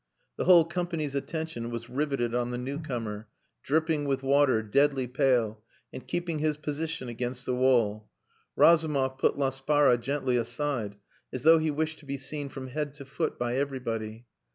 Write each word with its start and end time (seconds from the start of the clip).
The 0.35 0.45
whole 0.45 0.65
company's 0.65 1.13
attention 1.13 1.69
was 1.69 1.87
riveted 1.87 2.33
on 2.33 2.49
the 2.49 2.57
new 2.57 2.79
comer, 2.79 3.27
dripping 3.61 4.05
with 4.05 4.23
water, 4.23 4.63
deadly 4.63 5.05
pale, 5.05 5.61
and 5.93 6.07
keeping 6.07 6.39
his 6.39 6.57
position 6.57 7.07
against 7.07 7.45
the 7.45 7.53
wall. 7.53 8.09
Razumov 8.55 9.19
put 9.19 9.37
Laspara 9.37 9.99
gently 9.99 10.37
aside, 10.37 10.95
as 11.31 11.43
though 11.43 11.59
he 11.59 11.69
wished 11.69 11.99
to 11.99 12.07
be 12.07 12.17
seen 12.17 12.49
from 12.49 12.69
head 12.69 12.95
to 12.95 13.05
foot 13.05 13.37
by 13.37 13.57
everybody. 13.57 14.25